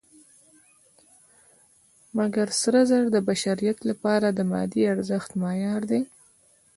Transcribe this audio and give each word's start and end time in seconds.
مګر 2.17 2.47
سره 2.61 2.79
زر 2.89 3.05
د 3.15 3.17
بشریت 3.29 3.79
لپاره 3.89 4.27
د 4.31 4.39
مادي 4.51 4.83
ارزښت 4.93 5.29
معیار 5.41 5.81
دی. 5.91 6.01